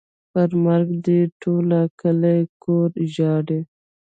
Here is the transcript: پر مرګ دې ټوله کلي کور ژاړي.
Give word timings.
پر 0.31 0.49
مرګ 0.65 0.89
دې 1.05 1.19
ټوله 1.41 1.81
کلي 2.01 2.39
کور 2.63 2.89
ژاړي. 3.15 3.59